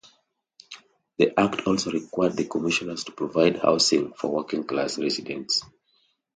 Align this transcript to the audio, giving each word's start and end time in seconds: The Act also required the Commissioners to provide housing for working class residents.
The 1.17 1.39
Act 1.39 1.67
also 1.67 1.91
required 1.91 2.33
the 2.35 2.45
Commissioners 2.45 3.03
to 3.03 3.11
provide 3.11 3.59
housing 3.59 4.13
for 4.13 4.29
working 4.31 4.63
class 4.63 4.97
residents. 4.97 5.61